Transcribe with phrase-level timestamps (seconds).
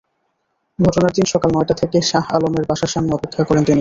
[0.79, 3.69] ঘটনার দিন সকাল নয়টা থেকে শাহ আলমের বাসার সামনে অপেক্ষা করেন তিনি।